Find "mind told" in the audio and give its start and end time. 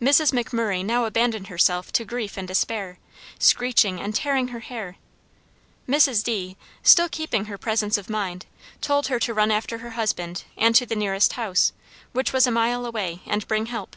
8.08-9.08